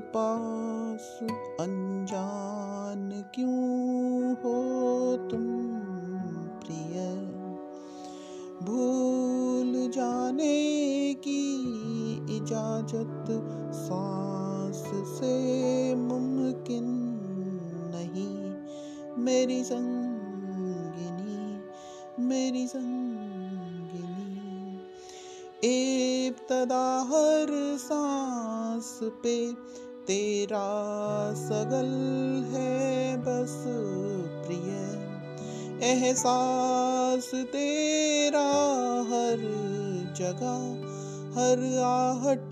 [0.00, 1.18] पास
[1.60, 5.42] अनजान क्यों हो तुम
[6.60, 7.16] प्रिय?
[8.62, 11.64] भूल जाने की
[12.36, 13.24] इजाज़त
[13.74, 14.84] सांस
[15.18, 16.84] से मुमकिन
[17.94, 18.54] नहीं।
[19.24, 20.14] मेरी संगिनी
[22.24, 23.23] मेरी संगिनी।
[25.64, 29.52] इब्तदा हर सांस पे,
[30.06, 30.68] तेरा
[31.34, 31.90] सगल
[32.54, 33.64] है बस
[34.46, 34.94] प्रिय।
[35.82, 38.50] एहसास तेरा
[39.02, 39.38] हर
[40.16, 40.84] जगह,
[41.34, 42.50] हर आहट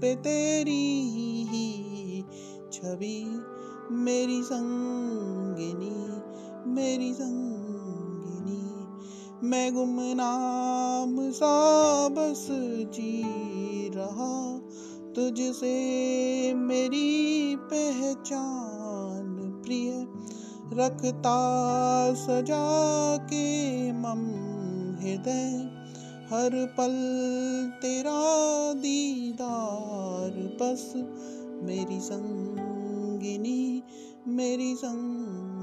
[0.00, 1.00] पे तेरी
[1.44, 2.24] ही
[2.72, 3.44] छवि।
[3.90, 6.08] मेरी संगिनी
[6.70, 8.77] मेरी संगिनी।
[9.44, 12.46] मैं गुमनाम सा बस
[12.94, 14.60] जी रहा,
[15.16, 20.06] तुझसे मेरी पहचान प्रिय,
[20.72, 24.24] रखता सजा के मम
[25.02, 25.70] हृदय,
[26.30, 26.94] हर पल
[27.82, 28.22] तेरा
[28.72, 30.92] दीदार बस,
[31.62, 33.82] मेरी संगिनी
[34.28, 35.57] मेरी संगिनी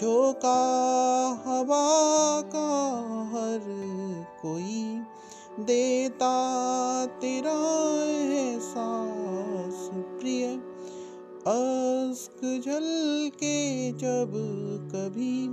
[0.00, 0.58] झोंका,
[1.46, 1.86] हवा
[2.40, 2.68] का
[3.32, 3.64] हर
[4.42, 5.00] कोई
[5.60, 6.32] देता
[7.06, 7.56] तेरा
[8.06, 10.46] एहसास प्रिय।
[11.46, 12.86] अस्क जल
[13.34, 14.32] के जब
[14.94, 15.48] कभी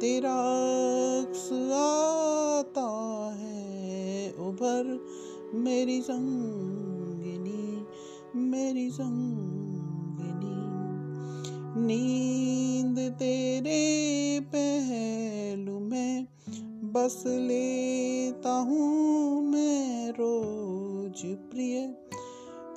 [0.00, 0.36] तेरा
[1.20, 1.52] अक्स
[2.72, 2.90] आता
[3.38, 5.06] है, उभर
[5.54, 7.86] मेरी संगिनी
[8.40, 9.54] मेरी संगिनी।
[11.86, 12.23] नींद
[13.18, 16.26] तेरे पहलू में
[16.84, 21.94] बस लेता हूँ मैं रोज प्रिय।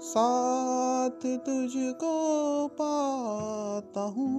[0.01, 2.13] साथ तुझको
[2.67, 4.33] पाता हूँ,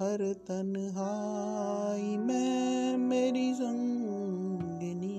[0.00, 5.16] हर तन्हाई में मेरी संगनी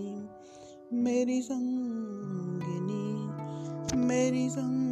[0.94, 3.06] मेरी संगनी,
[3.98, 4.87] मेरी संग